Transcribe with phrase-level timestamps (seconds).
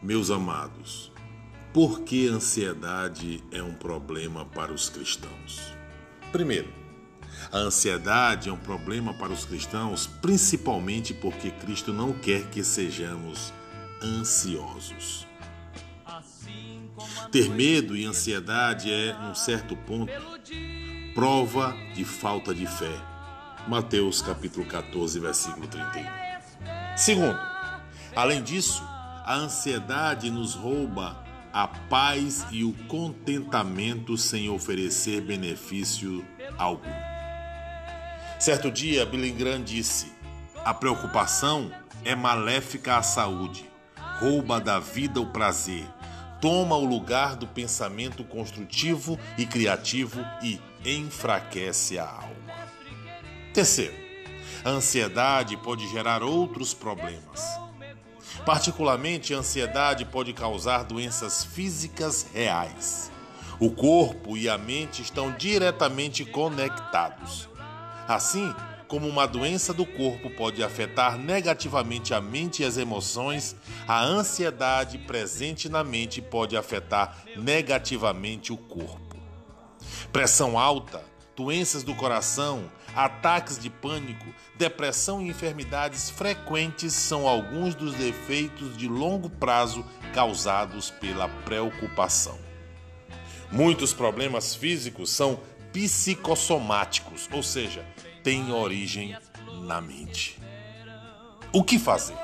[0.00, 1.10] Meus amados,
[1.74, 5.76] por que ansiedade é um problema para os cristãos?
[6.30, 6.72] Primeiro,
[7.50, 13.52] a ansiedade é um problema para os cristãos principalmente porque Cristo não quer que sejamos
[14.00, 15.26] ansiosos.
[17.32, 20.12] Ter medo e ansiedade é, num certo ponto,
[21.12, 23.00] prova de falta de fé.
[23.66, 26.06] Mateus capítulo 14, versículo 31.
[26.96, 27.38] Segundo,
[28.14, 28.82] além disso,
[29.28, 31.22] a ansiedade nos rouba
[31.52, 36.24] a paz e o contentamento sem oferecer benefício
[36.56, 36.88] algum.
[38.40, 40.10] Certo dia, Billy Graham disse:
[40.64, 41.70] A preocupação
[42.06, 43.68] é maléfica à saúde,
[44.18, 45.86] rouba da vida o prazer,
[46.40, 52.54] toma o lugar do pensamento construtivo e criativo e enfraquece a alma.
[53.52, 53.94] Terceiro,
[54.64, 57.67] a ansiedade pode gerar outros problemas.
[58.48, 63.12] Particularmente, a ansiedade pode causar doenças físicas reais.
[63.60, 67.46] O corpo e a mente estão diretamente conectados.
[68.08, 68.54] Assim,
[68.88, 73.54] como uma doença do corpo pode afetar negativamente a mente e as emoções,
[73.86, 79.18] a ansiedade presente na mente pode afetar negativamente o corpo.
[80.10, 81.04] Pressão alta,
[81.38, 88.88] doenças do coração, ataques de pânico, depressão e enfermidades frequentes são alguns dos defeitos de
[88.88, 92.36] longo prazo causados pela preocupação.
[93.52, 95.38] Muitos problemas físicos são
[95.72, 97.86] psicossomáticos, ou seja,
[98.24, 99.16] têm origem
[99.62, 100.40] na mente.
[101.52, 102.18] O que fazer?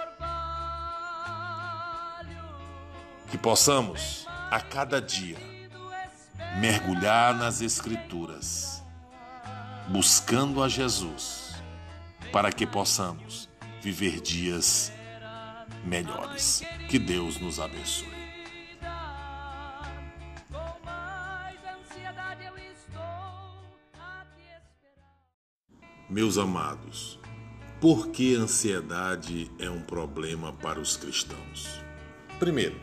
[3.30, 5.38] Que possamos, a cada dia,
[6.58, 8.83] mergulhar nas Escrituras,
[9.88, 11.54] buscando a Jesus,
[12.32, 13.48] para que possamos
[13.82, 14.92] viver dias
[15.84, 16.62] melhores.
[16.88, 18.14] Que Deus nos abençoe.
[26.09, 27.19] Meus amados,
[27.80, 31.82] por que ansiedade é um problema para os cristãos?
[32.38, 32.80] Primeiro,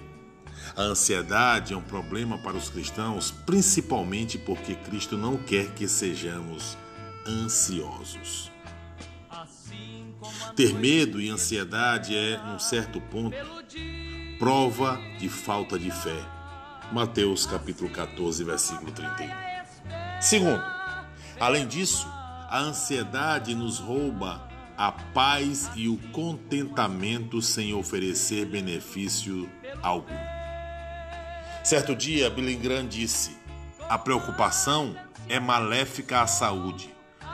[0.75, 6.77] a ansiedade é um problema para os cristãos principalmente porque Cristo não quer que sejamos
[6.81, 6.90] ansiosos.
[10.55, 13.35] Ter medo e ansiedade é, num certo ponto,
[14.37, 16.25] prova de falta de fé.
[16.91, 19.29] Mateus capítulo 14, versículo 31.
[20.19, 20.63] Segundo,
[21.39, 22.07] além disso,
[22.49, 29.49] a ansiedade nos rouba a paz e o contentamento sem oferecer benefício
[29.81, 30.17] algum.
[31.63, 33.37] Certo dia, Billy Graham disse:
[33.87, 34.95] A preocupação
[35.29, 36.93] é maléfica à saúde,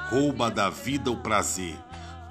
[0.10, 1.76] rouba da vida o prazer,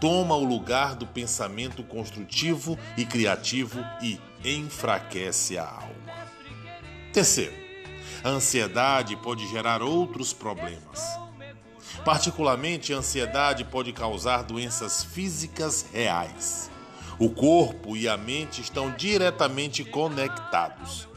[0.00, 6.16] toma o lugar do pensamento construtivo e criativo e enfraquece a alma.
[7.12, 7.54] Terceiro,
[8.22, 11.00] a ansiedade pode gerar outros problemas.
[12.04, 16.70] Particularmente, a ansiedade pode causar doenças físicas reais.
[17.18, 21.08] O corpo e a mente estão diretamente conectados.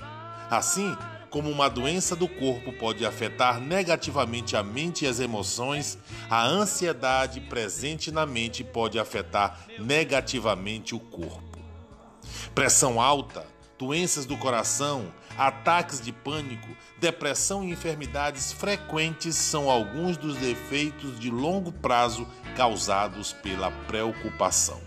[0.50, 0.96] Assim,
[1.30, 5.98] como uma doença do corpo pode afetar negativamente a mente e as emoções,
[6.30, 11.60] a ansiedade presente na mente pode afetar negativamente o corpo.
[12.54, 13.46] Pressão alta,
[13.78, 16.68] doenças do coração, ataques de pânico,
[17.00, 24.82] depressão e enfermidades frequentes são alguns dos defeitos de longo prazo causados pela preocupação.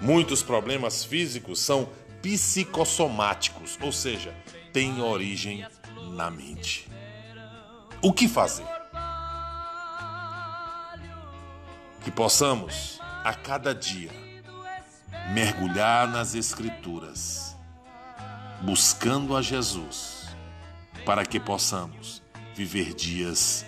[0.00, 1.88] Muitos problemas físicos são
[2.20, 4.34] psicossomáticos, ou seja,
[4.76, 5.66] têm origem
[6.12, 6.86] na mente.
[8.02, 8.66] O que fazer?
[12.04, 14.10] Que possamos, a cada dia,
[15.32, 17.56] mergulhar nas Escrituras
[18.60, 20.28] buscando a Jesus,
[21.06, 22.22] para que possamos
[22.54, 23.64] viver dias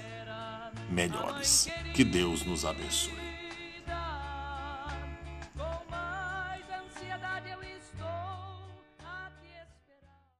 [0.90, 1.68] melhores.
[1.94, 3.27] Que Deus nos abençoe.